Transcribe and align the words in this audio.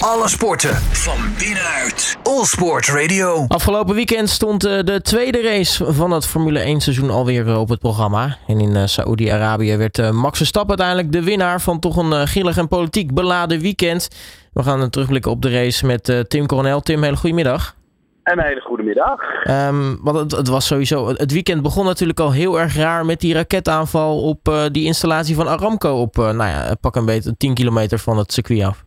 Alle 0.00 0.28
sporten 0.28 0.74
van 0.76 1.18
binnenuit. 1.38 2.18
All 2.22 2.44
Sport 2.44 2.88
Radio. 2.88 3.44
Afgelopen 3.48 3.94
weekend 3.94 4.28
stond 4.28 4.64
eh, 4.64 4.78
de 4.82 5.00
tweede 5.02 5.42
race 5.42 5.92
van 5.92 6.10
het 6.10 6.26
Formule 6.26 6.58
1 6.58 6.80
seizoen 6.80 7.10
alweer 7.10 7.48
eh, 7.48 7.60
op 7.60 7.68
het 7.68 7.78
programma. 7.78 8.36
En 8.46 8.60
in 8.60 8.76
uh, 8.76 8.82
Saoedi-Arabië 8.84 9.76
werd 9.76 10.12
Max 10.12 10.36
Verstappen 10.36 10.78
uiteindelijk 10.78 11.12
de 11.12 11.30
winnaar 11.30 11.60
van 11.60 11.78
toch 11.78 11.96
een 11.96 12.26
grillig 12.26 12.56
en 12.56 12.68
politiek 12.68 13.14
beladen 13.14 13.60
weekend. 13.60 14.08
We 14.52 14.62
gaan 14.62 14.90
terugblikken 14.90 15.30
op 15.30 15.42
de 15.42 15.50
race 15.50 15.86
met 15.86 16.24
Tim 16.28 16.46
Coronel. 16.46 16.80
Tim, 16.80 17.02
hele 17.02 17.16
goedemiddag. 17.16 17.74
Een 18.22 18.42
hele 18.42 18.60
goede 18.60 18.82
middag. 18.82 19.20
Um, 19.68 19.98
want 20.02 20.16
het, 20.16 20.30
het, 20.30 20.48
was 20.48 20.66
sowieso. 20.66 21.08
Het 21.08 21.32
weekend 21.32 21.62
begon 21.62 21.84
natuurlijk 21.84 22.20
al 22.20 22.32
heel 22.32 22.60
erg 22.60 22.76
raar 22.76 23.04
met 23.04 23.20
die 23.20 23.34
raketaanval 23.34 24.22
op 24.22 24.48
uh, 24.48 24.62
die 24.72 24.84
installatie 24.84 25.34
van 25.34 25.48
Aramco 25.48 26.00
op, 26.00 26.18
uh, 26.18 26.24
nou 26.24 26.50
ja, 26.50 26.74
pak 26.80 26.96
een 26.96 27.04
beetje 27.04 27.36
10 27.36 27.54
kilometer 27.54 27.98
van 27.98 28.18
het 28.18 28.32
circuit 28.32 28.62
af. 28.62 28.84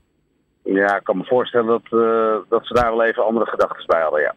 Ja, 0.64 0.96
ik 0.96 1.04
kan 1.04 1.18
me 1.18 1.24
voorstellen 1.24 1.68
dat, 1.68 2.00
uh, 2.02 2.36
dat 2.50 2.66
ze 2.66 2.74
daar 2.74 2.96
wel 2.96 3.04
even 3.04 3.26
andere 3.26 3.46
gedachten 3.46 3.86
bij 3.86 4.02
hadden, 4.02 4.22
ja. 4.22 4.34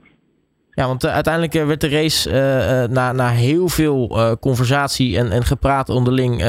Ja, 0.70 0.86
want 0.86 1.06
uiteindelijk 1.06 1.52
werd 1.52 1.80
de 1.80 1.88
race 1.88 2.30
na, 2.90 3.12
na 3.12 3.28
heel 3.28 3.68
veel 3.68 4.08
conversatie 4.40 5.18
en, 5.18 5.30
en 5.30 5.42
gepraat 5.42 5.88
onderling, 5.88 6.42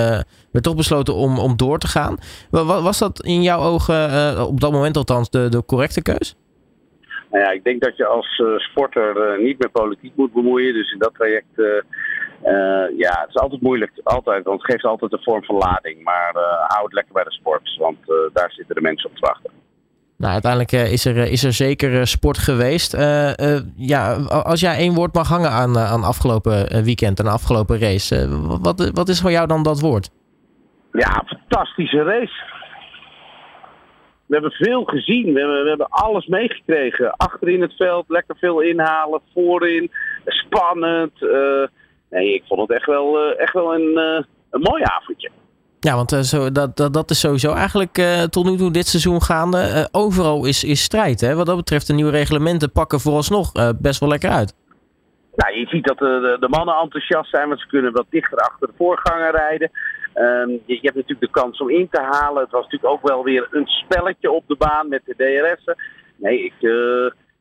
werd 0.51 0.63
toch 0.63 0.75
besloten 0.75 1.13
om, 1.13 1.39
om 1.39 1.57
door 1.57 1.77
te 1.77 1.87
gaan. 1.87 2.17
Was, 2.49 2.81
was 2.81 2.99
dat 2.99 3.23
in 3.23 3.41
jouw 3.41 3.59
ogen, 3.59 4.47
op 4.47 4.59
dat 4.59 4.71
moment 4.71 4.97
althans, 4.97 5.29
de, 5.29 5.49
de 5.49 5.65
correcte 5.65 6.01
keus? 6.01 6.35
Nou 7.31 7.43
ja, 7.43 7.51
ik 7.51 7.63
denk 7.63 7.81
dat 7.81 7.97
je 7.97 8.05
als 8.05 8.41
sporter 8.57 9.37
niet 9.41 9.59
met 9.59 9.71
politiek 9.71 10.15
moet 10.15 10.33
bemoeien. 10.33 10.73
Dus 10.73 10.91
in 10.91 10.99
dat 10.99 11.13
traject, 11.13 11.53
ja, 12.97 13.19
het 13.19 13.29
is 13.29 13.37
altijd 13.37 13.61
moeilijk. 13.61 13.91
Altijd, 14.03 14.43
want 14.43 14.61
het 14.61 14.71
geeft 14.71 14.85
altijd 14.85 15.11
een 15.13 15.23
vorm 15.23 15.43
van 15.43 15.55
lading. 15.55 16.03
Maar 16.03 16.31
hou 16.67 16.83
het 16.83 16.93
lekker 16.93 17.13
bij 17.13 17.23
de 17.23 17.31
sport, 17.31 17.75
want 17.79 17.97
daar 18.33 18.51
zitten 18.51 18.75
de 18.75 18.81
mensen 18.81 19.09
op 19.09 19.15
te 19.15 19.25
wachten. 19.25 19.51
Nou, 20.17 20.33
uiteindelijk 20.33 20.71
is, 20.71 21.05
er, 21.05 21.17
is 21.17 21.43
er 21.43 21.53
zeker 21.53 22.07
sport 22.07 22.37
geweest. 22.37 22.91
ja, 23.75 24.13
als 24.27 24.59
jij 24.59 24.77
één 24.77 24.93
woord 24.93 25.13
mag 25.13 25.27
hangen 25.27 25.51
aan, 25.51 25.77
aan 25.77 26.03
afgelopen 26.03 26.83
weekend 26.83 27.19
en 27.19 27.27
afgelopen 27.27 27.79
race, 27.79 28.27
wat, 28.61 28.91
wat 28.93 29.09
is 29.09 29.21
voor 29.21 29.31
jou 29.31 29.47
dan 29.47 29.63
dat 29.63 29.79
woord? 29.79 30.09
Ja, 30.91 31.23
fantastische 31.27 32.03
race 32.03 32.55
we 34.27 34.33
hebben 34.33 34.51
veel 34.51 34.83
gezien. 34.83 35.33
We 35.33 35.39
hebben, 35.39 35.63
we 35.63 35.69
hebben 35.69 35.89
alles 35.89 36.25
meegekregen. 36.25 37.11
Achterin 37.11 37.61
het 37.61 37.75
veld, 37.75 38.05
lekker 38.07 38.35
veel 38.37 38.61
inhalen. 38.61 39.21
Voorin, 39.33 39.91
spannend. 40.25 41.11
Nee, 42.09 42.33
ik 42.33 42.43
vond 42.47 42.61
het 42.61 42.71
echt 42.71 42.85
wel, 42.85 43.33
echt 43.35 43.53
wel 43.53 43.73
een, 43.73 43.97
een 44.49 44.61
mooi 44.61 44.83
avondje. 44.83 45.29
Ja, 45.79 45.95
want 45.95 46.11
zo, 46.11 46.51
dat, 46.51 46.77
dat, 46.77 47.09
is 47.09 47.19
sowieso 47.19 47.53
eigenlijk 47.53 47.93
tot 48.29 48.45
nu 48.45 48.57
toe 48.57 48.71
dit 48.71 48.87
seizoen 48.87 49.21
gaande. 49.21 49.89
overal 49.91 50.45
is, 50.45 50.63
is 50.63 50.83
strijd. 50.83 51.21
Hè? 51.21 51.35
Wat 51.35 51.45
dat 51.45 51.55
betreft, 51.55 51.87
de 51.87 51.93
nieuwe 51.93 52.11
reglementen 52.11 52.71
pakken 52.71 52.99
vooralsnog 52.99 53.51
best 53.81 53.99
wel 53.99 54.09
lekker 54.09 54.29
uit. 54.29 54.53
Nou, 55.35 55.59
je 55.59 55.65
ziet 55.67 55.85
dat 55.85 55.97
de, 55.97 56.37
de 56.39 56.49
mannen 56.49 56.75
enthousiast 56.75 57.29
zijn, 57.29 57.47
want 57.47 57.59
ze 57.59 57.67
kunnen 57.67 57.91
wat 57.91 58.05
dichter 58.09 58.37
achter 58.37 58.67
de 58.67 58.73
voorganger 58.77 59.31
rijden. 59.31 59.71
Um, 60.15 60.49
je, 60.49 60.73
je, 60.73 60.79
hebt 60.81 60.95
natuurlijk 60.95 61.33
de 61.33 61.39
kans 61.39 61.59
om 61.59 61.69
in 61.69 61.89
te 61.89 62.01
halen. 62.01 62.43
Het 62.43 62.51
was 62.51 62.63
natuurlijk 62.63 62.93
ook 62.93 63.07
wel 63.07 63.23
weer 63.23 63.47
een 63.51 63.67
spelletje 63.67 64.31
op 64.31 64.43
de 64.47 64.55
baan 64.55 64.89
met 64.89 65.01
de 65.05 65.15
DRS'en. 65.15 65.75
Nee, 66.15 66.43
ik, 66.43 66.53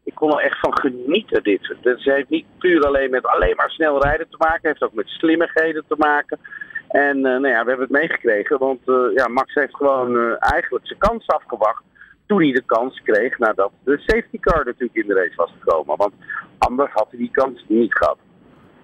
ik 0.05 0.15
kon 0.15 0.31
er 0.33 0.45
echt 0.45 0.59
van 0.61 0.79
genieten 0.79 1.43
dit. 1.43 1.75
Het 1.83 2.05
heeft 2.05 2.29
niet 2.29 2.47
puur 2.59 2.87
alleen 2.87 3.11
met 3.11 3.27
alleen 3.27 3.57
maar 3.57 3.71
snel 3.71 4.03
rijden 4.03 4.29
te 4.31 4.37
maken. 4.39 4.61
Het 4.61 4.67
heeft 4.67 4.83
ook 4.83 4.95
met 4.95 5.09
slimmigheden 5.09 5.85
te 5.89 5.95
maken. 5.99 6.39
En 6.89 7.17
uh, 7.17 7.23
nou 7.23 7.49
ja, 7.49 7.63
we 7.63 7.69
hebben 7.69 7.89
het 7.89 7.99
meegekregen. 8.01 8.59
Want 8.59 8.81
uh, 8.87 9.15
ja, 9.15 9.29
Max 9.29 9.55
heeft 9.55 9.77
gewoon 9.77 10.37
eigenlijk 10.39 10.87
zijn 10.87 10.99
kans 10.99 11.27
afgewacht. 11.27 11.83
Toen 12.27 12.43
hij 12.43 12.53
de 12.53 12.63
kans 12.67 13.01
kreeg 13.03 13.39
nadat 13.39 13.73
de 13.85 13.99
safety 13.99 14.39
car 14.39 14.65
natuurlijk 14.65 14.95
in 14.95 15.07
de 15.07 15.15
race 15.15 15.37
was 15.37 15.53
gekomen. 15.59 15.97
Want 15.97 16.13
anders 16.59 16.93
had 16.93 17.07
hij 17.11 17.19
die 17.19 17.31
kans 17.31 17.65
niet 17.69 17.95
gehad. 17.95 18.19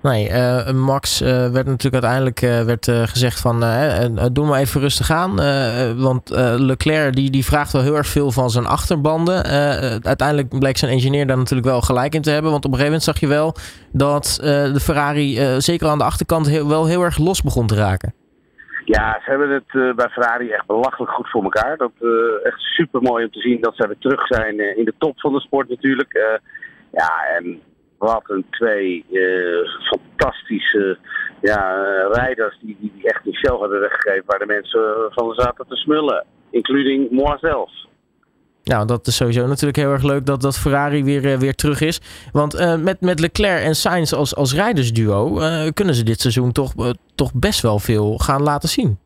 Nee, 0.03 0.28
uh, 0.28 0.70
Max 0.70 1.22
uh, 1.22 1.28
werd 1.28 1.67
natuurlijk 1.67 2.05
uiteindelijk 2.05 2.42
uh, 2.42 2.63
werd, 2.63 2.89
gezegd 3.11 3.40
van 3.40 3.61
doe 4.33 4.46
maar 4.46 4.61
even 4.61 4.80
rustig 4.80 5.11
aan. 5.11 5.36
want 5.96 6.30
Leclerc 6.58 7.14
die, 7.14 7.30
die 7.30 7.45
vraagt 7.45 7.73
wel 7.73 7.83
heel 7.83 7.96
erg 7.96 8.07
veel 8.07 8.30
van 8.30 8.51
zijn 8.51 8.67
achterbanden. 8.67 9.45
uiteindelijk 10.02 10.58
bleek 10.58 10.77
zijn 10.77 10.91
engineer 10.91 11.27
daar 11.27 11.36
natuurlijk 11.36 11.68
wel 11.68 11.80
gelijk 11.80 12.14
in 12.14 12.23
te 12.23 12.30
hebben. 12.30 12.51
Want 12.51 12.64
op 12.64 12.73
een 12.73 12.79
gegeven 12.79 12.98
moment 12.98 13.18
zag 13.18 13.20
je 13.20 13.36
wel 13.36 13.55
dat 13.92 14.39
de 14.42 14.80
Ferrari 14.80 15.61
zeker 15.61 15.89
aan 15.89 15.98
de 15.98 16.05
achterkant 16.05 16.48
heel, 16.48 16.68
wel 16.68 16.86
heel 16.86 17.02
erg 17.02 17.18
los 17.18 17.42
begon 17.42 17.67
te 17.67 17.74
raken. 17.74 18.14
Ja, 18.85 19.20
ze 19.24 19.30
hebben 19.30 19.51
het 19.51 19.96
bij 19.96 20.08
Ferrari 20.08 20.51
echt 20.51 20.67
belachelijk 20.67 21.12
goed 21.12 21.30
voor 21.30 21.42
elkaar. 21.42 21.77
Dat 21.77 21.92
echt 22.42 22.61
super 22.61 23.02
mooi 23.02 23.24
om 23.24 23.30
te 23.30 23.41
zien 23.41 23.61
dat 23.61 23.77
ze 23.77 23.86
weer 23.86 23.98
terug 23.98 24.27
zijn 24.27 24.77
in 24.77 24.85
de 24.85 24.95
top 24.98 25.20
van 25.20 25.33
de 25.33 25.41
sport 25.41 25.68
natuurlijk. 25.68 26.41
ja, 26.91 27.11
en 27.39 27.61
wat 28.02 28.23
een 28.27 28.45
twee 28.51 29.05
uh, 29.11 29.68
fantastische 29.90 30.98
ja, 31.40 31.83
rijders 32.13 32.58
die, 32.61 32.77
die, 32.80 32.92
die, 32.95 33.08
echt 33.08 33.27
een 33.27 33.35
show 33.35 33.61
hadden 33.61 33.80
weggegeven 33.80 34.24
waar 34.27 34.39
de 34.39 34.46
mensen 34.46 34.95
van 35.11 35.35
zaten 35.35 35.67
te 35.68 35.77
smullen. 35.77 36.24
Including 36.51 37.11
moi 37.11 37.39
zelf. 37.41 37.70
Nou, 38.64 38.86
dat 38.86 39.07
is 39.07 39.17
sowieso 39.17 39.46
natuurlijk 39.46 39.77
heel 39.77 39.92
erg 39.92 40.02
leuk 40.02 40.27
dat, 40.27 40.41
dat 40.41 40.58
Ferrari 40.58 41.05
weer, 41.05 41.39
weer 41.39 41.55
terug 41.55 41.80
is. 41.80 42.01
Want 42.33 42.55
uh, 42.55 42.77
met, 42.77 43.01
met 43.01 43.20
Leclerc 43.20 43.62
en 43.62 43.74
Sainz 43.74 44.12
als, 44.12 44.36
als 44.36 44.55
rijdersduo 44.55 45.41
kunnen 45.73 45.95
ze 45.95 46.05
dit 46.05 46.20
seizoen 46.20 46.52
toch, 46.52 46.73
toch 47.14 47.35
best 47.35 47.62
wel 47.62 47.79
veel 47.79 48.18
gaan 48.18 48.42
laten 48.42 48.68
zien. 48.68 48.98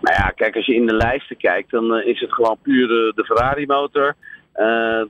Nou 0.00 0.16
ja, 0.16 0.28
kijk, 0.28 0.56
als 0.56 0.66
je 0.66 0.74
in 0.74 0.86
de 0.86 0.94
lijsten 0.94 1.36
kijkt, 1.36 1.70
dan 1.70 2.02
is 2.02 2.20
het 2.20 2.32
gewoon 2.32 2.58
puur 2.62 2.88
de, 2.88 3.12
de 3.14 3.24
Ferrari 3.24 3.66
motor, 3.66 4.14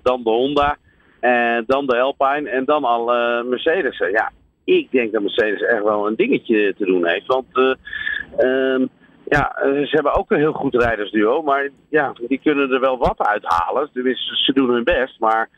dan 0.03 0.23
de 0.23 0.31
Honda. 0.31 0.77
En 1.21 1.65
dan 1.67 1.87
de 1.87 2.01
Alpine 2.01 2.51
en 2.51 2.65
dan 2.65 2.85
al 2.85 3.05
Mercedes. 3.45 3.99
Ja, 3.99 4.33
ik 4.65 4.91
denk 4.91 5.13
dat 5.13 5.23
Mercedes 5.23 5.61
echt 5.61 5.83
wel 5.83 6.07
een 6.07 6.17
dingetje 6.17 6.75
te 6.79 6.85
doen 6.85 7.07
heeft. 7.07 7.27
Want 7.27 7.47
uh, 7.53 7.75
um, 8.39 8.89
ja, 9.25 9.57
ze 9.63 9.89
hebben 9.91 10.15
ook 10.15 10.31
een 10.31 10.39
heel 10.39 10.53
goed 10.53 10.75
rijdersduo. 10.75 11.43
Maar 11.43 11.69
ja, 11.89 12.13
die 12.29 12.41
kunnen 12.43 12.71
er 12.71 12.81
wel 12.81 12.99
wat 12.99 13.19
uithalen. 13.19 13.89
Dus 13.93 14.45
ze 14.45 14.53
doen 14.53 14.71
hun 14.71 14.85
best. 14.85 15.19
Maar 15.19 15.49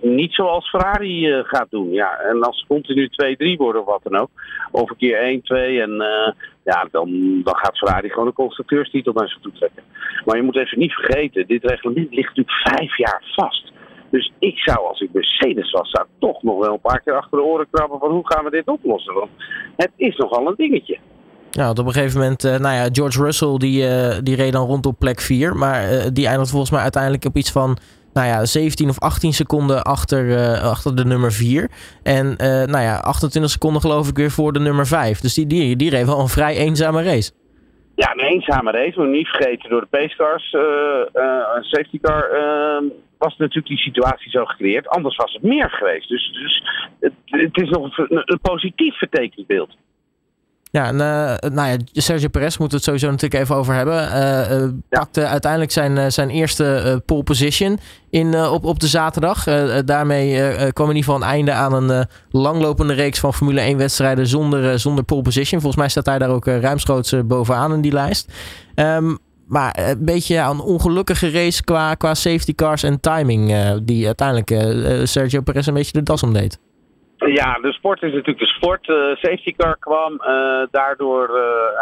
niet 0.00 0.32
zoals 0.32 0.68
Ferrari 0.68 1.42
gaat 1.46 1.70
doen. 1.70 1.92
Ja, 1.92 2.18
en 2.18 2.42
als 2.42 2.58
ze 2.58 2.66
continu 2.66 3.08
2-3 3.54 3.56
worden 3.56 3.80
of 3.80 3.86
wat 3.86 4.02
dan 4.02 4.20
ook. 4.20 4.30
Of 4.70 4.90
een 4.90 4.96
keer 4.96 5.40
1-2. 5.42 5.82
En 5.82 6.04
ja, 6.64 6.88
dan, 6.90 7.40
dan 7.44 7.56
gaat 7.56 7.78
Ferrari 7.78 8.08
gewoon 8.08 8.26
een 8.26 8.32
constructeurstitel 8.32 9.12
naar 9.12 9.28
zich 9.28 9.40
toe 9.40 9.52
trekken. 9.52 9.82
Maar 10.24 10.36
je 10.36 10.42
moet 10.42 10.56
even 10.56 10.78
niet 10.78 10.92
vergeten. 10.92 11.46
Dit 11.46 11.64
reglement 11.64 12.14
ligt 12.14 12.36
natuurlijk 12.36 12.76
vijf 12.76 12.96
jaar 12.96 13.22
vast. 13.36 13.72
Dus 14.10 14.32
ik 14.38 14.58
zou, 14.58 14.78
als 14.78 15.00
ik 15.00 15.08
Mercedes 15.12 15.70
was, 15.70 15.90
zou 15.90 16.06
toch 16.18 16.42
nog 16.42 16.58
wel 16.58 16.72
een 16.72 16.80
paar 16.80 17.00
keer 17.00 17.16
achter 17.16 17.38
de 17.38 17.44
oren 17.44 17.66
krabben 17.70 17.98
van 17.98 18.10
hoe 18.10 18.26
gaan 18.26 18.44
we 18.44 18.50
dit 18.50 18.68
oplossen. 18.68 19.14
Want 19.14 19.30
het 19.76 19.90
is 19.96 20.16
nogal 20.16 20.46
een 20.46 20.54
dingetje. 20.56 20.98
Ja, 21.50 21.70
op 21.70 21.78
een 21.78 21.92
gegeven 21.92 22.20
moment, 22.20 22.44
uh, 22.44 22.56
nou 22.56 22.74
ja, 22.74 22.88
George 22.92 23.22
Russell 23.22 23.56
die, 23.56 23.82
uh, 23.82 24.16
die 24.22 24.36
reed 24.36 24.52
dan 24.52 24.66
rond 24.66 24.86
op 24.86 24.98
plek 24.98 25.20
4. 25.20 25.56
Maar 25.56 25.92
uh, 25.92 26.02
die 26.12 26.26
eindigt 26.26 26.50
volgens 26.50 26.70
mij 26.70 26.80
uiteindelijk 26.80 27.24
op 27.24 27.36
iets 27.36 27.52
van 27.52 27.78
nou 28.12 28.26
ja, 28.26 28.44
17 28.44 28.88
of 28.88 28.98
18 28.98 29.32
seconden 29.32 29.82
achter, 29.82 30.54
achter 30.60 30.96
de 30.96 31.04
nummer 31.04 31.32
4. 31.32 31.70
En 32.02 32.34
nou 32.36 32.80
ja, 32.80 32.98
28 32.98 33.50
seconden 33.50 33.80
geloof 33.80 34.08
ik 34.08 34.16
weer 34.16 34.30
voor 34.30 34.52
de 34.52 34.60
nummer 34.60 34.86
5. 34.86 35.20
Dus 35.20 35.34
die, 35.34 35.46
die, 35.46 35.76
die 35.76 35.90
reed 35.90 36.06
wel 36.06 36.20
een 36.20 36.28
vrij 36.28 36.56
eenzame 36.56 37.02
race. 37.02 37.30
Ja, 38.02 38.12
een 38.12 38.20
eenzame 38.32 38.70
race. 38.70 39.00
Niet 39.00 39.28
vergeten 39.28 39.70
door 39.70 39.80
de 39.80 39.86
pacecars, 39.86 40.52
een 41.52 41.64
safety 41.64 41.98
car 42.00 42.30
ehm, 42.30 42.84
was 43.18 43.36
natuurlijk 43.36 43.66
die 43.66 43.78
situatie 43.78 44.30
zo 44.30 44.44
gecreëerd. 44.44 44.88
Anders 44.88 45.16
was 45.16 45.32
het 45.32 45.42
meer 45.42 45.70
geweest. 45.70 46.08
Dus, 46.08 46.32
dus 46.32 46.62
het, 47.00 47.12
het 47.24 47.56
is 47.62 47.68
nog 47.68 47.98
een, 47.98 48.22
een 48.24 48.40
positief 48.40 48.98
vertekend 48.98 49.46
beeld. 49.46 49.76
Ja, 50.70 50.86
en, 50.86 50.94
uh, 50.94 51.50
nou 51.52 51.68
ja, 51.68 51.76
Sergio 51.92 52.28
Perez 52.28 52.56
moet 52.56 52.72
het 52.72 52.82
sowieso 52.82 53.10
natuurlijk 53.10 53.42
even 53.42 53.56
over 53.56 53.74
hebben. 53.74 54.02
Uh, 54.02 54.62
uh, 54.62 54.68
pakte 54.88 55.26
uiteindelijk 55.26 55.72
zijn, 55.72 56.12
zijn 56.12 56.30
eerste 56.30 57.02
pole 57.06 57.22
position 57.22 57.78
in, 58.10 58.40
op, 58.40 58.64
op 58.64 58.80
de 58.80 58.86
zaterdag. 58.86 59.44
daarmee 59.84 60.32
kwam 60.72 60.90
in 60.90 60.96
ieder 60.96 61.12
geval 61.12 61.28
een 61.28 61.34
einde 61.34 61.52
aan 61.52 61.72
een 61.72 62.06
langlopende 62.30 62.94
reeks 62.94 63.18
van 63.18 63.34
Formule 63.34 63.60
1 63.60 63.76
wedstrijden 63.76 64.26
zonder, 64.26 64.78
zonder 64.78 65.04
pole 65.04 65.22
position. 65.22 65.60
Volgens 65.60 65.80
mij 65.80 65.88
staat 65.88 66.06
hij 66.06 66.18
daar 66.18 66.30
ook 66.30 66.46
ruimschoots 66.46 67.14
bovenaan 67.24 67.72
in 67.72 67.80
die 67.80 67.92
lijst. 67.92 68.32
Um, 68.74 69.18
maar 69.46 69.78
een 69.78 70.04
beetje 70.04 70.36
een 70.36 70.60
ongelukkige 70.60 71.30
race 71.30 71.64
qua, 71.64 71.94
qua 71.94 72.14
safety 72.14 72.54
cars 72.54 72.82
en 72.82 73.00
timing. 73.00 73.54
Die 73.82 74.06
uiteindelijk 74.06 74.78
Sergio 75.06 75.40
Perez 75.40 75.66
een 75.66 75.74
beetje 75.74 75.92
de 75.92 76.02
das 76.02 76.22
om 76.22 76.32
deed. 76.32 76.58
Ja, 77.26 77.58
de 77.60 77.72
sport 77.72 78.02
is 78.02 78.12
natuurlijk 78.12 78.38
de 78.38 78.46
sport. 78.46 78.88
Uh, 78.88 78.96
safety 79.16 79.54
car 79.56 79.76
kwam, 79.78 80.16
daardoor 80.70 81.28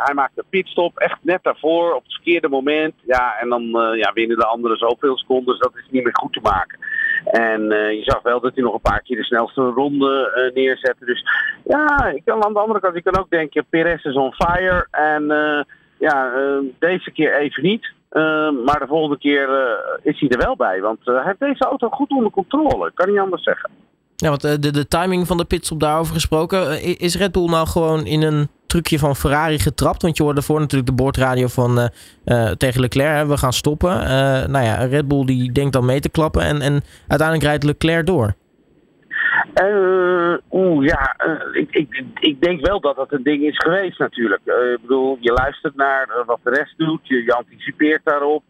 hij 0.05 0.15
maakte 0.15 0.45
pitstop 0.51 0.99
echt 0.99 1.19
net 1.21 1.43
daarvoor 1.43 1.95
op 1.95 2.03
het 2.03 2.13
verkeerde 2.13 2.49
moment. 2.49 2.95
Ja, 3.07 3.39
en 3.39 3.49
dan 3.49 3.63
ja, 3.97 4.13
winnen 4.13 4.37
de 4.37 4.47
anderen 4.47 4.77
zoveel 4.77 5.19
seconden, 5.19 5.47
dus 5.47 5.59
dat 5.59 5.77
is 5.77 5.89
niet 5.91 6.05
meer 6.05 6.17
goed 6.17 6.33
te 6.33 6.41
maken. 6.43 6.79
En 7.25 7.63
je 7.71 8.03
zag 8.03 8.23
wel 8.23 8.41
dat 8.41 8.55
hij 8.55 8.63
nog 8.65 8.75
een 8.75 8.81
paar 8.81 9.03
keer 9.03 9.17
de 9.17 9.25
snelste 9.25 9.63
ronde 9.63 10.51
neerzette. 10.55 11.05
Dus 11.05 11.25
ja, 11.65 12.05
ik 12.15 12.25
kan 12.25 12.45
aan 12.45 12.53
de 12.53 12.59
andere 12.59 12.81
kant, 12.81 12.95
je 12.95 13.03
kan 13.03 13.19
ook 13.19 13.31
denken, 13.31 13.67
Perez 13.71 14.05
is 14.05 14.15
on 14.15 14.33
fire 14.33 14.87
en 14.91 15.25
ja, 15.99 16.33
uh, 16.37 16.59
deze 16.79 17.11
keer 17.11 17.35
even 17.35 17.63
niet. 17.63 17.93
maar 18.65 18.79
de 18.79 18.87
volgende 18.87 19.19
keer 19.19 19.49
is 20.03 20.21
hij 20.21 20.29
er 20.29 20.45
wel 20.45 20.57
bij. 20.57 20.81
Want 20.81 20.99
hij 21.05 21.23
heeft 21.25 21.41
deze 21.41 21.65
auto 21.65 21.89
goed 21.89 22.11
onder 22.11 22.31
controle. 22.31 22.91
Kan 22.95 23.11
niet 23.11 23.19
anders 23.19 23.43
zeggen. 23.43 23.71
Ja, 24.17 24.29
want 24.29 24.41
de, 24.41 24.71
de 24.71 24.89
timing 24.89 25.27
van 25.27 25.37
de 25.37 25.45
pitstop 25.45 25.81
daarover 25.81 26.15
gesproken. 26.15 26.83
Is 26.99 27.17
Red 27.17 27.33
Bull 27.33 27.49
nou 27.49 27.67
gewoon 27.67 28.07
in 28.07 28.23
een 28.23 28.49
trucje 28.67 28.99
van 28.99 29.17
Ferrari 29.17 29.59
getrapt? 29.59 30.03
Want 30.03 30.17
je 30.17 30.23
hoorde 30.23 30.43
voor 30.43 30.61
natuurlijk 30.61 30.91
de 30.91 31.03
boordradio 31.03 31.47
van 31.47 31.91
tegen 32.59 32.81
Leclerc. 32.81 33.29
we 33.29 33.37
gaan 33.37 33.53
stoppen. 33.53 33.91
nou 34.51 34.65
ja, 34.65 34.75
Red 34.85 35.09
Bull 35.09 35.25
die 35.25 35.53
denkt 35.53 35.73
dan 35.73 35.85
mee 35.85 36.01
te 36.01 36.11
klappen. 36.11 36.43
En, 36.43 36.61
en 36.61 36.83
uiteindelijk 37.09 37.49
rijdt 37.49 37.65
Leclerc 37.65 38.07
door. 38.07 38.35
Oeh, 40.51 40.87
ja, 40.87 41.17
ik, 41.53 41.69
ik, 41.71 42.05
ik 42.21 42.41
denk 42.41 42.67
wel 42.67 42.81
dat 42.81 42.97
dat 42.97 43.13
een 43.13 43.23
ding 43.23 43.43
is 43.43 43.57
geweest 43.57 43.99
natuurlijk. 43.99 44.41
Ik 44.45 44.81
bedoel, 44.81 45.17
je 45.21 45.33
luistert 45.33 45.77
naar 45.77 46.23
wat 46.27 46.41
de 46.43 46.51
rest 46.51 46.79
doet, 46.79 47.01
je, 47.03 47.25
je 47.25 47.35
anticipeert 47.35 48.05
daarop. 48.05 48.43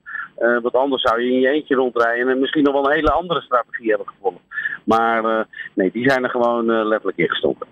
wat 0.62 0.74
anders 0.74 1.02
zou 1.02 1.22
je 1.22 1.32
in 1.32 1.40
je 1.40 1.48
eentje 1.48 1.74
rondrijden 1.74 2.28
en 2.28 2.40
misschien 2.40 2.64
nog 2.64 2.72
wel 2.72 2.86
een 2.86 2.96
hele 2.96 3.10
andere 3.10 3.40
strategie 3.40 3.88
hebben 3.88 4.08
gevonden. 4.08 4.42
Maar 4.86 5.46
nee, 5.74 5.90
die 5.92 6.10
zijn 6.10 6.24
er 6.24 6.30
gewoon 6.30 6.64
letterlijk 6.64 7.18
ingestoken. 7.18 7.66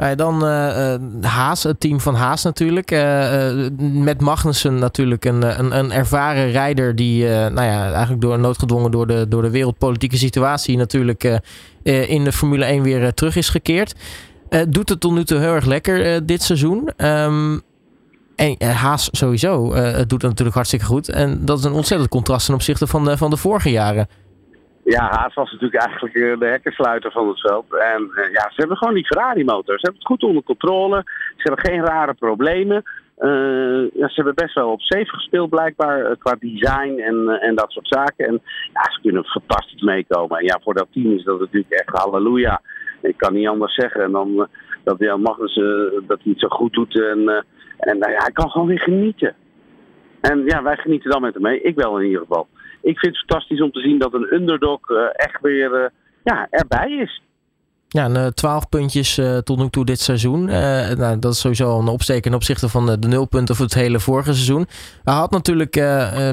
Uh, 0.00 0.08
dan 0.16 0.44
uh, 0.44 0.94
Haas, 1.20 1.62
het 1.62 1.80
team 1.80 2.00
van 2.00 2.14
Haas 2.14 2.44
natuurlijk. 2.44 2.90
Met 3.78 4.20
Magnussen 4.20 4.78
natuurlijk 4.78 5.24
een, 5.24 5.58
een, 5.60 5.78
een 5.78 5.92
ervaren 5.92 6.50
rijder 6.50 6.96
die 6.96 7.24
nou 7.28 7.62
ja, 7.62 7.90
eigenlijk 7.90 8.20
door, 8.20 8.38
noodgedwongen 8.38 8.90
door 8.90 9.06
de, 9.06 9.28
door 9.28 9.42
de 9.42 9.50
wereldpolitieke 9.50 10.16
situatie 10.16 10.76
natuurlijk 10.76 11.40
in 11.82 12.24
de 12.24 12.32
Formule 12.32 12.64
1 12.64 12.82
weer 12.82 13.14
terug 13.14 13.36
is 13.36 13.48
gekeerd. 13.48 13.94
doet 14.68 14.88
het 14.88 15.00
tot 15.00 15.12
nu 15.12 15.24
toe 15.24 15.38
heel 15.38 15.54
erg 15.54 15.66
lekker 15.66 16.26
dit 16.26 16.42
seizoen. 16.42 16.90
Um, 16.96 17.60
en 18.36 18.56
Haas 18.60 19.08
sowieso 19.12 19.68
doet 20.06 20.22
het 20.22 20.22
natuurlijk 20.22 20.54
hartstikke 20.54 20.84
goed. 20.84 21.08
En 21.08 21.44
dat 21.44 21.58
is 21.58 21.64
een 21.64 21.72
ontzettend 21.72 22.10
contrast 22.10 22.46
ten 22.46 22.54
opzichte 22.54 22.86
van 22.86 23.18
van 23.18 23.30
de 23.30 23.36
vorige 23.36 23.70
jaren. 23.70 24.08
Ja, 24.96 25.08
Haas 25.10 25.34
was 25.34 25.52
natuurlijk 25.52 25.82
eigenlijk 25.82 26.14
eh, 26.14 26.38
de 26.38 26.46
hekkensluiter 26.46 27.12
van 27.12 27.28
het 27.28 27.40
veld. 27.40 27.64
En 27.74 28.02
uh, 28.02 28.32
ja, 28.32 28.42
ze 28.48 28.54
hebben 28.54 28.76
gewoon 28.76 28.94
die 28.94 29.06
Ferrari-motor. 29.06 29.74
Ze 29.78 29.86
hebben 29.86 30.00
het 30.00 30.06
goed 30.06 30.22
onder 30.22 30.42
controle. 30.42 31.02
Ze 31.36 31.42
hebben 31.42 31.64
geen 31.64 31.84
rare 31.84 32.14
problemen. 32.14 32.82
Uh, 33.18 33.82
ja, 33.92 34.08
ze 34.08 34.14
hebben 34.14 34.34
best 34.34 34.54
wel 34.54 34.70
op 34.70 34.80
safe 34.80 35.08
gespeeld 35.08 35.50
blijkbaar 35.50 36.16
qua 36.16 36.36
design 36.40 36.98
en, 36.98 37.28
en 37.28 37.54
dat 37.54 37.70
soort 37.70 37.88
zaken. 37.88 38.26
En 38.26 38.42
ja, 38.72 38.82
ze 38.92 39.00
kunnen 39.02 39.24
fantastisch 39.24 39.82
meekomen. 39.82 40.38
En 40.38 40.44
ja, 40.44 40.58
voor 40.62 40.74
dat 40.74 40.86
team 40.90 41.12
is 41.12 41.24
dat 41.24 41.40
natuurlijk 41.40 41.72
echt 41.72 41.98
halleluja. 41.98 42.60
Ik 43.02 43.16
kan 43.16 43.32
niet 43.32 43.48
anders 43.48 43.74
zeggen. 43.74 44.02
En 44.02 44.12
dan 44.12 44.48
dat 44.84 44.98
Jan 44.98 45.22
Magnussen 45.22 45.92
dat 46.06 46.20
hij 46.22 46.32
het 46.32 46.40
zo 46.40 46.48
goed 46.48 46.72
doet. 46.72 47.00
En, 47.00 47.44
en 47.78 47.98
nou 47.98 48.12
ja, 48.12 48.18
hij 48.18 48.32
kan 48.32 48.50
gewoon 48.50 48.66
weer 48.66 48.80
genieten. 48.80 49.34
En 50.20 50.44
ja, 50.44 50.62
wij 50.62 50.76
genieten 50.76 51.10
dan 51.10 51.22
met 51.22 51.34
hem 51.34 51.42
mee. 51.42 51.62
Ik 51.62 51.74
wel 51.74 51.98
in 51.98 52.06
ieder 52.06 52.20
geval 52.20 52.48
ik 52.82 52.98
vind 52.98 53.16
het 53.16 53.24
fantastisch 53.26 53.62
om 53.62 53.72
te 53.72 53.80
zien 53.80 53.98
dat 53.98 54.14
een 54.14 54.34
underdog 54.34 54.80
eh, 54.88 54.96
echt 55.12 55.40
weer 55.40 55.74
eh, 55.74 55.90
ja, 56.24 56.46
erbij 56.50 56.90
is. 56.90 57.22
Ja, 57.88 58.30
12 58.30 58.68
puntjes 58.68 59.20
tot 59.44 59.58
nu 59.58 59.68
toe 59.68 59.84
dit 59.84 60.00
seizoen. 60.00 60.44
Nou, 60.44 61.18
dat 61.18 61.32
is 61.32 61.40
sowieso 61.40 61.78
een 61.78 61.88
opsteken 61.88 62.22
ten 62.22 62.34
opzichte 62.34 62.68
van 62.68 62.86
de, 62.86 63.08
nulpunten 63.08 63.56
voor 63.56 63.64
het 63.64 63.74
hele 63.74 64.00
vorige 64.00 64.32
seizoen. 64.32 64.66
Hij 65.04 65.14
had 65.14 65.30
natuurlijk, 65.30 65.74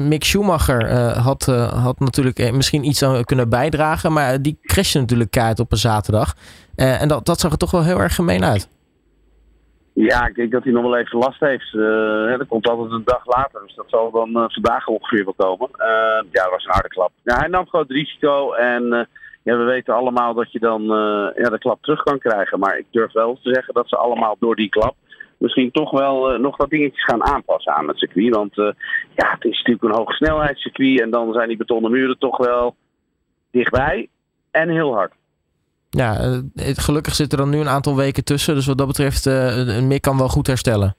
Mick 0.02 0.24
Schumacher 0.24 0.92
had, 1.18 1.44
had 1.74 1.98
natuurlijk 1.98 2.52
misschien 2.52 2.84
iets 2.84 3.02
aan 3.02 3.24
kunnen 3.24 3.48
bijdragen. 3.48 4.12
Maar 4.12 4.42
die 4.42 4.58
crashte 4.62 4.98
natuurlijk 4.98 5.30
kaart 5.30 5.60
op 5.60 5.72
een 5.72 5.78
zaterdag. 5.78 6.34
en 6.74 7.08
dat, 7.08 7.26
dat 7.26 7.40
zag 7.40 7.52
er 7.52 7.58
toch 7.58 7.70
wel 7.70 7.84
heel 7.84 8.00
erg 8.00 8.14
gemeen 8.14 8.44
uit. 8.44 8.68
Ja, 10.00 10.26
ik 10.26 10.34
denk 10.34 10.50
dat 10.50 10.64
hij 10.64 10.72
nog 10.72 10.82
wel 10.82 10.96
even 10.96 11.18
last 11.18 11.40
heeft. 11.40 11.72
Uh, 11.72 12.38
dat 12.38 12.48
komt 12.48 12.68
altijd 12.68 12.90
een 12.90 13.04
dag 13.04 13.26
later, 13.26 13.60
dus 13.66 13.74
dat 13.74 13.88
zal 13.88 14.10
dan 14.10 14.28
uh, 14.28 14.44
vandaag 14.48 14.86
ongeveer 14.86 15.24
wel 15.24 15.34
komen. 15.36 15.68
Uh, 15.72 16.30
ja, 16.30 16.42
dat 16.42 16.50
was 16.50 16.64
een 16.64 16.72
harde 16.72 16.88
klap. 16.88 17.10
Ja, 17.22 17.38
hij 17.38 17.48
nam 17.48 17.68
gewoon 17.68 17.84
risico 17.88 18.52
en 18.52 19.08
ja, 19.42 19.56
we 19.56 19.64
weten 19.64 19.94
allemaal 19.94 20.34
dat 20.34 20.52
je 20.52 20.58
dan 20.58 20.82
ja, 21.36 21.48
de 21.50 21.58
klap 21.58 21.82
terug 21.82 22.02
kan 22.02 22.18
krijgen. 22.18 22.58
Maar 22.58 22.78
ik 22.78 22.86
durf 22.90 23.12
wel 23.12 23.38
te 23.42 23.52
zeggen 23.52 23.74
dat 23.74 23.88
ze 23.88 23.96
allemaal 23.96 24.36
door 24.38 24.56
die 24.56 24.68
klap 24.68 24.94
misschien 25.38 25.70
toch 25.70 25.90
wel 25.90 26.38
nog 26.38 26.56
wat 26.56 26.70
dingetjes 26.70 27.04
gaan 27.04 27.24
aanpassen 27.24 27.72
aan 27.72 27.88
het 27.88 27.98
circuit. 27.98 28.34
Want 28.34 28.54
ja, 29.14 29.30
het 29.30 29.44
is 29.44 29.56
natuurlijk 29.56 29.82
een 29.82 29.98
hoogsnelheidscircuit 29.98 31.00
en 31.00 31.10
dan 31.10 31.32
zijn 31.32 31.48
die 31.48 31.56
betonnen 31.56 31.90
muren 31.90 32.18
toch 32.18 32.36
wel 32.36 32.74
dichtbij 33.50 34.08
en 34.50 34.68
heel 34.68 34.94
hard. 34.94 35.12
Ja, 35.90 36.16
eh, 36.16 36.38
gelukkig 36.74 37.14
zit 37.14 37.32
er 37.32 37.38
dan 37.38 37.50
nu 37.50 37.58
een 37.58 37.68
aantal 37.68 37.96
weken 37.96 38.24
tussen. 38.24 38.54
Dus 38.54 38.66
wat 38.66 38.78
dat 38.78 38.86
betreft, 38.86 39.26
uh, 39.26 39.80
Mick 39.80 40.02
kan 40.02 40.18
wel 40.18 40.28
goed 40.28 40.46
herstellen. 40.46 40.96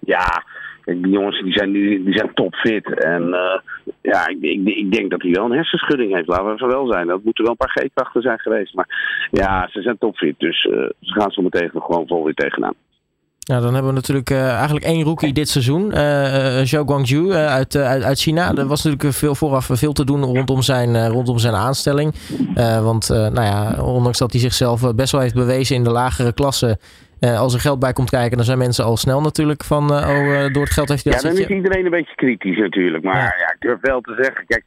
Ja, 0.00 0.44
die 0.84 1.08
jongens 1.08 1.42
die 1.42 1.52
zijn 1.52 1.70
nu 1.70 2.04
die 2.04 2.16
zijn 2.16 2.34
topfit. 2.34 3.04
En 3.04 3.22
uh, 3.22 3.58
ja, 4.02 4.28
ik, 4.28 4.40
ik, 4.40 4.66
ik, 4.66 4.92
denk 4.92 5.10
dat 5.10 5.22
hij 5.22 5.30
wel 5.30 5.44
een 5.44 5.56
hersenschudding 5.56 6.14
heeft. 6.14 6.28
Laten 6.28 6.46
we 6.46 6.58
zo 6.58 6.66
wel 6.66 6.92
zijn. 6.92 7.06
Dat 7.06 7.24
moeten 7.24 7.44
wel 7.44 7.56
een 7.58 7.66
paar 7.66 7.84
G-krachten 7.84 8.22
zijn 8.22 8.38
geweest. 8.38 8.74
Maar 8.74 9.28
ja, 9.30 9.68
ze 9.70 9.82
zijn 9.82 9.98
topfit. 9.98 10.34
Dus 10.38 10.64
uh, 10.64 10.72
ze 11.00 11.12
gaan 11.12 11.30
zo 11.30 11.42
meteen 11.42 11.70
gewoon 11.74 12.06
vol 12.06 12.24
weer 12.24 12.34
tegenaan. 12.34 12.74
Ja, 13.46 13.60
dan 13.60 13.74
hebben 13.74 13.86
we 13.86 13.96
natuurlijk 13.96 14.30
uh, 14.30 14.48
eigenlijk 14.48 14.84
één 14.84 15.02
rookie 15.02 15.32
dit 15.32 15.48
seizoen. 15.48 15.84
Uh, 15.84 16.60
Zhou 16.64 16.86
Guangzhou 16.86 17.32
uit, 17.32 17.76
uit, 17.76 18.18
China. 18.18 18.54
Er 18.54 18.66
was 18.66 18.82
natuurlijk 18.82 19.14
veel 19.14 19.34
vooraf 19.34 19.68
veel 19.72 19.92
te 19.92 20.04
doen 20.04 20.24
rondom 20.24 20.62
zijn, 20.62 21.08
rondom 21.08 21.38
zijn 21.38 21.54
aanstelling. 21.54 22.14
want 22.82 23.08
nou 23.08 23.42
ja, 23.42 23.82
ondanks 23.82 24.18
dat 24.18 24.32
hij 24.32 24.40
zichzelf 24.40 24.94
best 24.94 25.12
wel 25.12 25.20
heeft 25.20 25.34
bewezen 25.34 25.76
in 25.76 25.84
de 25.84 25.90
lagere 25.90 26.32
klasse... 26.32 26.78
Uh, 27.24 27.40
als 27.40 27.54
er 27.54 27.60
geld 27.60 27.78
bij 27.78 27.92
komt 27.92 28.10
kijken, 28.10 28.36
dan 28.36 28.46
zijn 28.46 28.58
mensen 28.58 28.84
al 28.84 28.96
snel 28.96 29.20
natuurlijk 29.20 29.64
van, 29.64 29.92
uh, 29.92 30.08
oh, 30.08 30.26
uh, 30.26 30.52
door 30.52 30.62
het 30.62 30.72
geld 30.72 30.88
heeft 30.88 31.04
hij 31.04 31.12
dat 31.12 31.22
Ja, 31.22 31.28
dan 31.28 31.38
is 31.38 31.46
iedereen 31.46 31.84
een 31.84 31.90
beetje 31.90 32.14
kritisch 32.14 32.58
natuurlijk. 32.58 33.04
Maar 33.04 33.16
ja. 33.16 33.34
ja 33.38 33.52
ik 33.52 33.60
durf 33.60 33.80
wel 33.80 34.00
te 34.00 34.14
zeggen, 34.20 34.46
kijk, 34.46 34.64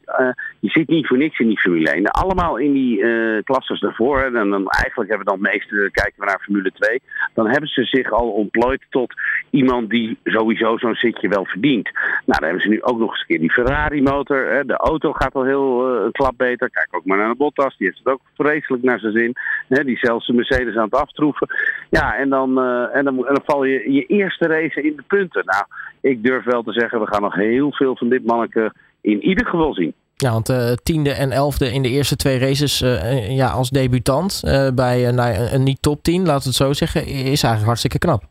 je 0.58 0.70
zit 0.70 0.88
niet 0.88 1.06
voor 1.06 1.16
niks 1.16 1.38
in 1.38 1.46
die 1.46 1.58
Formule 1.58 1.90
1. 1.90 2.06
Allemaal 2.06 2.56
in 2.56 2.72
die 2.72 3.02
klasses 3.42 3.80
daarvoor. 3.80 4.22
En 4.22 4.32
dan, 4.32 4.68
eigenlijk 4.68 5.08
hebben 5.08 5.26
dan 5.26 5.40
meeste, 5.40 5.88
kijken 5.92 6.14
we 6.16 6.24
naar 6.24 6.40
Formule 6.40 6.72
2, 6.72 7.00
dan 7.34 7.48
hebben 7.48 7.68
ze 7.68 7.84
zich 7.84 8.12
al 8.12 8.30
ontplooid 8.30 8.82
tot 8.90 9.12
iemand 9.50 9.90
die 9.90 10.18
sowieso 10.24 10.78
zo'n 10.78 10.94
zitje 10.94 11.28
wel 11.28 11.44
verdient. 11.44 11.90
Nou, 11.92 12.40
dan 12.40 12.42
hebben 12.42 12.62
ze 12.62 12.68
nu 12.68 12.82
ook 12.82 12.98
nog 12.98 13.10
eens 13.10 13.20
een 13.20 13.26
keer 13.26 13.40
die 13.40 13.52
Ferrari 13.52 14.02
motor. 14.02 14.62
De 14.66 14.76
auto 14.76 15.12
gaat 15.12 15.34
al 15.34 15.44
heel 15.44 15.88
een 16.04 16.12
klap 16.12 16.34
beter. 16.36 16.70
Kijk 16.70 16.88
ook 16.90 17.04
maar 17.04 17.18
naar 17.18 17.28
de 17.28 17.34
Bottas, 17.34 17.76
die 17.76 17.86
heeft 17.86 17.98
het 18.04 18.12
ook 18.12 18.20
vreselijk 18.34 18.82
naar 18.82 18.98
zijn 18.98 19.12
zin. 19.12 19.36
Die 19.84 19.98
zelfs 19.98 20.26
de 20.26 20.32
Mercedes 20.32 20.76
aan 20.76 20.84
het 20.84 20.94
aftroeven. 20.94 21.48
Ja, 21.90 22.16
en 22.16 22.28
dan 22.28 22.47
eh, 22.58 22.96
en, 22.96 23.04
dan, 23.04 23.26
en 23.26 23.34
dan 23.34 23.42
val 23.44 23.64
je 23.64 23.92
je 23.92 24.06
eerste 24.06 24.46
race 24.46 24.82
in 24.82 24.96
de 24.96 25.02
punten. 25.06 25.42
Nou, 25.44 25.64
ik 26.00 26.22
durf 26.22 26.44
wel 26.44 26.62
te 26.62 26.72
zeggen, 26.72 27.00
we 27.00 27.06
gaan 27.06 27.22
nog 27.22 27.34
heel 27.34 27.72
veel 27.72 27.96
van 27.96 28.08
dit 28.08 28.24
manneke 28.24 28.72
in 29.00 29.24
ieder 29.24 29.46
geval 29.46 29.74
zien. 29.74 29.94
Ja, 30.14 30.32
want 30.32 30.48
uh, 30.48 30.72
tiende 30.72 31.12
en 31.12 31.30
elfde 31.30 31.72
in 31.72 31.82
de 31.82 31.88
eerste 31.88 32.16
twee 32.16 32.38
races 32.38 32.82
uh, 32.82 33.36
ja, 33.36 33.48
als 33.48 33.70
debutant 33.70 34.42
bij 34.74 35.10
nou, 35.10 35.34
een 35.52 35.62
niet 35.62 35.82
top 35.82 36.02
10, 36.02 36.26
laten 36.26 36.42
we 36.42 36.48
het 36.48 36.54
zo 36.54 36.72
zeggen, 36.72 37.06
is 37.06 37.42
eigenlijk 37.42 37.64
hartstikke 37.64 37.98
knap. 37.98 38.22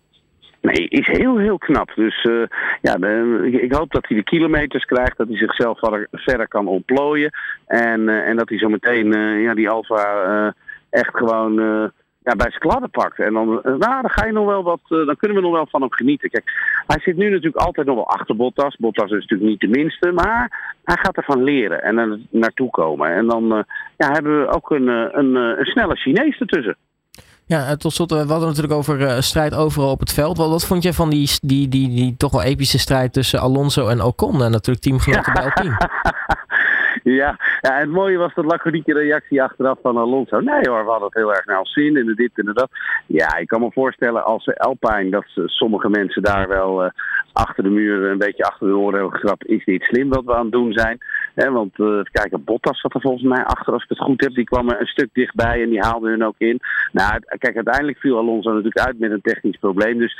Nee, 0.61 0.87
is 0.87 1.07
heel, 1.07 1.37
heel 1.37 1.57
knap. 1.57 1.91
Dus 1.95 2.27
ja, 2.81 2.95
ik 3.41 3.73
hoop 3.73 3.91
dat 3.91 4.07
hij 4.07 4.17
de 4.17 4.23
kilometers 4.23 4.85
krijgt, 4.85 5.17
dat 5.17 5.27
hij 5.27 5.37
zichzelf 5.37 5.79
verder, 5.79 6.07
verder 6.11 6.47
kan 6.47 6.67
ontplooien. 6.67 7.31
En, 7.65 8.09
en 8.09 8.37
dat 8.37 8.49
hij 8.49 8.57
zo 8.57 8.69
meteen 8.69 9.11
ja, 9.41 9.53
die 9.53 9.69
Alfa 9.69 10.53
echt 10.89 11.17
gewoon 11.17 11.91
ja, 12.27 12.35
bij 12.35 12.49
zijn 12.49 12.61
kladden 12.61 12.89
pakt. 12.89 13.19
En 13.19 13.33
dan, 13.33 13.61
eh, 13.63 13.63
nou, 13.63 14.01
dan 14.01 14.09
ga 14.09 14.25
je 14.25 14.31
nog 14.31 14.45
wel 14.45 14.63
wat, 14.63 14.79
eh, 14.83 15.05
dan 15.05 15.15
kunnen 15.17 15.37
we 15.37 15.43
nog 15.43 15.51
wel 15.51 15.67
van 15.69 15.81
hem 15.81 15.93
genieten. 15.93 16.29
Kijk, 16.29 16.51
hij 16.87 16.99
zit 16.99 17.17
nu 17.17 17.29
natuurlijk 17.29 17.65
altijd 17.65 17.87
nog 17.87 17.95
wel 17.95 18.09
achter 18.09 18.35
Bottas. 18.35 18.75
Bottas 18.75 19.11
is 19.11 19.21
natuurlijk 19.21 19.49
niet 19.49 19.59
de 19.59 19.79
minste, 19.79 20.11
maar 20.11 20.75
hij 20.83 20.97
gaat 21.01 21.17
ervan 21.17 21.43
leren 21.43 21.83
en 21.83 21.97
er 21.97 22.19
naartoe 22.29 22.69
komen. 22.69 23.13
En 23.13 23.27
dan 23.27 23.43
uh, 23.43 23.63
ja, 23.97 24.11
hebben 24.11 24.41
we 24.41 24.47
ook 24.47 24.69
een, 24.71 24.87
een, 24.87 25.35
een 25.35 25.65
snelle 25.65 25.95
Chinees 25.95 26.39
ertussen. 26.39 26.75
Ja, 27.45 27.75
tot 27.75 27.93
slot, 27.93 28.11
we 28.11 28.17
hadden 28.17 28.47
natuurlijk 28.47 28.73
over 28.73 29.23
strijd 29.23 29.55
overal 29.55 29.91
op 29.91 29.99
het 29.99 30.13
veld. 30.13 30.37
Wat, 30.37 30.49
wat 30.49 30.65
vond 30.65 30.83
je 30.83 30.93
van 30.93 31.09
die, 31.09 31.29
die, 31.41 31.67
die, 31.67 31.89
die, 31.89 32.15
toch 32.17 32.31
wel 32.31 32.43
epische 32.43 32.79
strijd 32.79 33.13
tussen 33.13 33.39
Alonso 33.39 33.87
en 33.87 34.01
Ocon? 34.01 34.43
En 34.43 34.51
natuurlijk 34.51 34.85
teamgenoten 34.85 35.33
bij 35.33 35.43
Alpine. 35.43 35.77
Ja, 37.15 37.39
ja, 37.61 37.77
het 37.79 37.89
mooie 37.89 38.17
was 38.17 38.33
de 38.33 38.43
laconieke 38.43 38.93
reactie 38.93 39.43
achteraf 39.43 39.79
van 39.81 39.97
Alonso. 39.97 40.39
Nee 40.39 40.69
hoor, 40.69 40.83
we 40.83 40.89
hadden 40.89 41.07
het 41.07 41.17
heel 41.17 41.33
erg 41.33 41.45
naar 41.45 41.59
ons 41.59 41.73
zin 41.73 41.97
in 41.97 42.05
de 42.05 42.15
dit 42.15 42.31
en 42.33 42.51
dat. 42.53 42.69
Ja, 43.05 43.37
ik 43.37 43.47
kan 43.47 43.61
me 43.61 43.71
voorstellen 43.71 44.25
als 44.25 44.55
Alpine 44.55 45.09
dat 45.09 45.25
sommige 45.45 45.89
mensen 45.89 46.21
daar 46.21 46.47
wel 46.47 46.83
uh, 46.83 46.89
achter 47.33 47.63
de 47.63 47.69
muur 47.69 48.09
een 48.09 48.17
beetje 48.17 48.43
achter 48.43 48.67
de 48.67 48.77
oren 48.77 48.99
hebben 48.99 49.19
getrapt. 49.19 49.45
Is 49.45 49.65
niet 49.65 49.83
slim 49.83 50.09
wat 50.09 50.25
we 50.25 50.35
aan 50.35 50.43
het 50.43 50.51
doen 50.51 50.73
zijn? 50.73 50.97
He, 51.35 51.51
want 51.51 51.79
uh, 51.79 52.01
kijken, 52.11 52.43
Bottas 52.43 52.79
zat 52.79 52.93
er 52.93 53.01
volgens 53.01 53.23
mij 53.23 53.43
achter 53.43 53.73
als 53.73 53.83
ik 53.83 53.89
het 53.89 53.99
goed 53.99 54.21
heb. 54.21 54.33
Die 54.33 54.43
kwam 54.43 54.69
er 54.69 54.79
een 54.79 54.87
stuk 54.87 55.09
dichtbij 55.13 55.63
en 55.63 55.69
die 55.69 55.81
haalde 55.81 56.09
hun 56.09 56.25
ook 56.25 56.37
in. 56.37 56.59
Nou, 56.91 57.19
kijk, 57.37 57.55
uiteindelijk 57.55 57.97
viel 57.97 58.17
Alonso 58.17 58.49
natuurlijk 58.49 58.85
uit 58.85 58.99
met 58.99 59.11
een 59.11 59.21
technisch 59.21 59.57
probleem. 59.57 59.97
Dus 59.97 60.17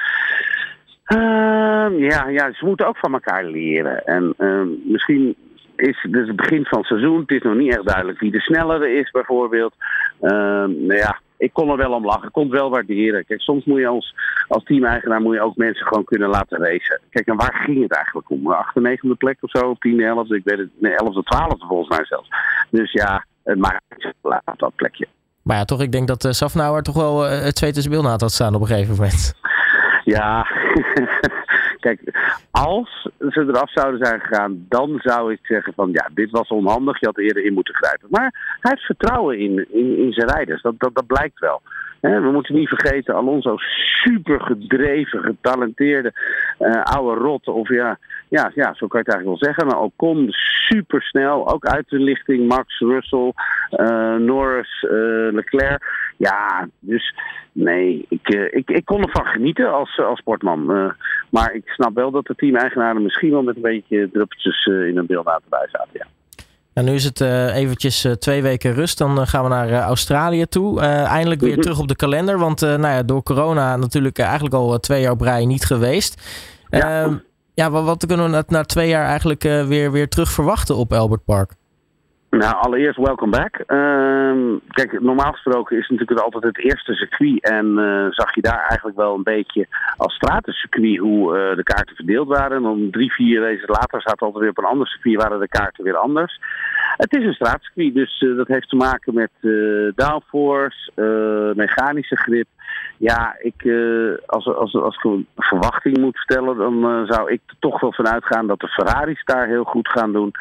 uh, 1.08 2.00
ja, 2.10 2.28
ja, 2.28 2.54
ze 2.54 2.66
moeten 2.66 2.88
ook 2.88 2.98
van 2.98 3.14
elkaar 3.14 3.46
leren. 3.46 4.06
En 4.06 4.34
uh, 4.38 4.62
misschien 4.84 5.36
is 5.78 6.08
dus 6.10 6.28
het 6.28 6.36
begin 6.36 6.66
van 6.66 6.78
het 6.78 6.88
seizoen. 6.88 7.20
Het 7.20 7.32
is 7.32 7.42
nog 7.42 7.56
niet 7.56 7.76
echt 7.76 7.86
duidelijk 7.86 8.20
wie 8.20 8.32
de 8.32 8.40
snellere 8.40 8.94
is, 8.94 9.12
bijvoorbeeld. 9.12 9.74
Uh, 10.22 10.30
nou 10.66 10.96
ja, 10.96 11.20
ik 11.38 11.54
kon 11.54 11.70
er 11.70 11.78
wel 11.78 11.92
om 11.92 12.06
lachen. 12.06 12.28
Ik 12.28 12.34
kon 12.34 12.44
het 12.44 12.52
wel 12.52 12.70
waarderen. 12.70 13.26
Kijk, 13.26 13.42
soms 13.42 13.66
moet 13.66 13.80
je 13.80 13.88
als, 13.88 14.16
als 14.48 14.64
team-eigenaar 14.64 15.22
moet 15.22 15.36
je 15.36 15.42
ook 15.42 15.56
mensen 15.56 15.86
gewoon 15.86 16.04
kunnen 16.04 16.30
laten 16.30 16.58
racen. 16.58 17.02
Kijk, 17.10 17.28
en 17.28 17.36
waar 17.36 17.62
ging 17.66 17.82
het 17.82 17.94
eigenlijk 17.94 18.30
om? 18.30 18.52
Achter 18.52 18.82
negende 18.82 19.16
plek 19.16 19.38
of 19.42 19.50
zo? 19.50 19.76
Tiende, 19.80 20.06
elfde? 20.06 20.36
Ik 20.36 20.44
weet 20.44 20.58
het. 20.58 20.70
Nee, 20.80 20.96
elfde, 20.96 21.24
twaalfde 21.24 21.66
volgens 21.68 21.98
mij 21.98 22.06
zelfs. 22.06 22.30
Dus 22.70 22.92
ja, 22.92 23.26
het 23.44 23.58
maakt 23.58 23.82
op 24.22 24.54
dat 24.58 24.76
plekje. 24.76 25.08
Maar 25.44 25.58
ja, 25.58 25.66
toch, 25.66 25.82
ik 25.82 25.92
denk 25.92 26.08
dat 26.08 26.26
uh, 26.26 26.32
Safnauer 26.32 26.82
toch 26.82 26.96
wel 26.96 27.26
uh, 27.26 27.42
het 27.44 27.56
tweede 27.56 27.90
beeld 27.90 28.22
had 28.22 28.32
staan 28.32 28.56
op 28.56 28.62
een 28.62 28.68
gegeven 28.68 28.96
moment. 28.96 29.34
Ja, 30.08 30.48
kijk, 31.86 32.00
als 32.52 33.10
ze 33.30 33.46
eraf 33.48 33.72
zouden 33.72 34.06
zijn 34.06 34.20
gegaan, 34.20 34.66
dan 34.70 35.00
zou 35.04 35.32
ik 35.32 35.40
zeggen 35.42 35.74
van 35.74 35.90
ja, 35.92 36.10
dit 36.14 36.30
was 36.32 36.48
onhandig, 36.48 37.00
je 37.00 37.06
had 37.06 37.18
eerder 37.18 37.46
in 37.46 37.54
moeten 37.54 37.76
grijpen. 37.76 38.08
Maar 38.10 38.58
hij 38.60 38.72
heeft 38.72 38.86
vertrouwen 38.86 39.40
in, 39.40 39.66
in, 39.72 40.14
zijn 40.14 40.30
rijders, 40.30 40.62
dat, 40.62 40.74
dat, 40.78 40.96
dat 40.96 41.08
blijkt 41.08 41.40
wel. 41.40 41.62
we 42.00 42.30
moeten 42.32 42.56
niet 42.56 42.68
vergeten, 42.68 43.16
Alonso 43.16 43.58
super 44.04 44.42
gedreven, 44.42 45.24
getalenteerde 45.24 46.14
uh, 46.60 46.84
oude 46.84 47.22
rot. 47.22 47.48
Of 47.48 47.70
ja, 47.70 47.98
ja, 48.30 48.52
ja, 48.56 48.74
zo 48.74 48.88
kan 48.88 49.00
je 49.00 49.06
het 49.06 49.14
eigenlijk 49.14 49.26
wel 49.26 49.38
zeggen. 49.38 49.66
Maar 49.68 49.82
Ocon 49.82 50.28
super 50.68 51.02
snel, 51.02 51.54
ook 51.54 51.66
uit 51.66 51.90
de 51.90 52.00
lichting. 52.00 52.48
Max, 52.48 52.80
Russell, 52.80 53.34
uh, 53.72 54.16
Norris, 54.16 54.84
uh, 54.84 55.34
Leclerc. 55.34 55.84
Ja, 56.18 56.68
dus 56.80 57.16
nee, 57.52 58.06
ik, 58.10 58.28
ik, 58.52 58.70
ik 58.70 58.86
kon 58.86 59.02
ervan 59.02 59.26
genieten 59.26 59.74
als, 59.74 60.00
als 60.00 60.20
sportman. 60.20 60.66
maar 61.30 61.54
ik 61.54 61.64
snap 61.66 61.96
wel 61.96 62.12
dat 62.12 62.26
de 62.26 62.36
team-eigenaren 62.36 63.02
misschien 63.02 63.32
wel 63.32 63.44
met 63.44 63.56
een 63.56 63.62
beetje 63.62 64.10
druppeltjes 64.12 64.66
in 64.66 64.98
een 64.98 65.06
beeld 65.06 65.26
erbij 65.28 65.68
zaten, 65.72 65.90
ja. 65.94 66.06
Nou, 66.74 66.90
nu 66.90 66.96
is 66.96 67.04
het 67.04 67.22
eventjes 67.56 68.08
twee 68.20 68.42
weken 68.42 68.74
rust. 68.74 68.98
Dan 68.98 69.28
gaan 69.28 69.44
we 69.44 69.50
naar 69.50 69.72
Australië 69.72 70.46
toe. 70.46 70.80
eindelijk 70.82 71.42
weer 71.42 71.58
terug 71.58 71.80
op 71.80 71.88
de 71.88 71.96
kalender. 71.96 72.40
Want 72.40 72.62
nou 72.62 72.88
ja, 72.88 73.04
door 73.04 73.24
corona 73.24 73.76
natuurlijk 73.76 74.20
eigenlijk 74.20 74.56
al 74.56 74.80
twee 74.80 75.02
jaar 75.02 75.12
op 75.12 75.22
rij 75.22 75.46
niet 75.46 75.66
geweest. 75.66 76.22
Ja, 76.70 77.04
ehm, 77.04 77.16
ja 77.62 77.72
wat, 77.72 78.06
kunnen 78.06 78.32
we 78.32 78.44
na, 78.48 78.64
twee 78.64 78.88
jaar 78.88 79.06
eigenlijk 79.06 79.44
weer, 79.44 79.92
weer 79.92 80.10
terug 80.10 80.30
verwachten 80.30 80.76
op 80.76 80.94
Albert 80.94 81.26
Park? 81.26 81.52
Nou, 82.30 82.56
allereerst 82.56 82.98
welcome 82.98 83.32
back. 83.32 83.60
Uh, 83.68 84.58
kijk, 84.68 85.02
normaal 85.02 85.32
gesproken 85.32 85.78
is 85.78 85.90
natuurlijk 85.90 86.20
altijd 86.20 86.44
het 86.44 86.60
eerste 86.60 86.94
circuit. 86.94 87.44
En 87.44 87.66
uh, 87.66 88.06
zag 88.10 88.36
je 88.36 88.42
daar 88.42 88.66
eigenlijk 88.68 88.98
wel 88.98 89.16
een 89.16 89.24
beetje 89.24 89.68
als 89.98 90.14
stratencircuit 90.14 90.98
hoe 90.98 91.38
uh, 91.38 91.56
de 91.56 91.64
kaarten 91.64 91.96
verdeeld 91.96 92.28
waren. 92.28 92.58
En 92.58 92.64
dan 92.64 92.88
drie, 92.92 93.14
vier 93.14 93.42
races 93.42 93.68
later 93.68 94.02
zaten 94.02 94.18
we 94.18 94.26
altijd 94.26 94.42
weer 94.42 94.50
op 94.50 94.58
een 94.58 94.72
ander 94.72 94.88
circuit, 94.88 95.22
waren 95.22 95.40
de 95.40 95.48
kaarten 95.48 95.84
weer 95.84 95.98
anders. 95.98 96.40
Het 96.98 97.16
is 97.16 97.26
een 97.26 97.34
straatcircuit, 97.34 97.94
dus 97.94 98.26
dat 98.38 98.48
heeft 98.48 98.70
te 98.70 98.76
maken 98.76 99.14
met 99.14 99.32
downforce, 99.96 100.92
mechanische 101.56 102.16
grip. 102.16 102.48
Ja, 102.98 103.36
ik, 103.40 103.72
als, 104.26 104.48
als, 104.48 104.76
als 104.76 104.96
ik 104.96 105.04
een 105.04 105.28
verwachting 105.36 105.98
moet 105.98 106.18
stellen, 106.18 106.58
dan 106.58 107.06
zou 107.06 107.32
ik 107.32 107.42
er 107.46 107.56
toch 107.60 107.80
wel 107.80 107.94
vanuit 107.94 108.26
gaan 108.26 108.48
dat 108.48 108.60
de 108.60 108.68
Ferraris 108.68 109.24
daar 109.24 109.48
heel 109.48 109.64
goed 109.64 109.88
gaan 109.88 110.12
doen. 110.14 110.32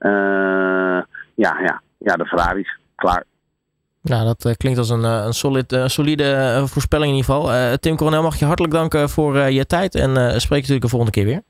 Uh, 0.00 1.02
ja, 1.34 1.58
ja, 1.60 1.80
ja, 1.98 2.14
de 2.14 2.26
Ferraris, 2.26 2.78
klaar. 2.94 3.24
Nou, 4.02 4.24
dat 4.24 4.44
uh, 4.44 4.52
klinkt 4.52 4.78
als 4.78 4.90
een, 4.90 5.04
een 5.04 5.32
solid, 5.32 5.72
uh, 5.72 5.86
solide 5.86 6.62
voorspelling 6.66 7.10
in 7.10 7.16
ieder 7.16 7.34
geval. 7.34 7.76
Tim 7.78 7.96
Coronel, 7.96 8.22
mag 8.22 8.36
je 8.36 8.44
hartelijk 8.44 8.74
danken 8.74 9.08
voor 9.08 9.38
je 9.38 9.66
tijd 9.66 9.94
en 9.94 10.40
spreek 10.40 10.60
natuurlijk 10.60 10.82
de 10.82 10.88
volgende 10.88 11.12
keer 11.12 11.24
weer. 11.24 11.42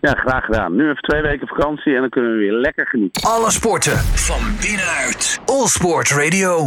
Ja, 0.00 0.12
graag 0.12 0.44
gedaan. 0.44 0.76
Nu 0.76 0.88
even 0.90 1.02
twee 1.02 1.22
weken 1.22 1.46
vakantie 1.46 1.94
en 1.94 2.00
dan 2.00 2.10
kunnen 2.10 2.32
we 2.32 2.38
weer 2.38 2.52
lekker 2.52 2.86
genieten. 2.86 3.30
Alle 3.30 3.50
sporten 3.50 3.96
van 3.98 4.40
binnenuit. 4.60 5.40
All 5.44 5.66
Sport 5.66 6.10
Radio. 6.10 6.66